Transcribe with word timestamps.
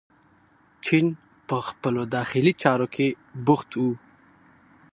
چین 0.85 1.05
په 1.47 1.57
خپلو 1.67 2.01
داخلي 2.15 2.53
چارو 2.63 2.87
کې 2.95 3.07
بوخت 3.45 3.69
و. 3.81 3.85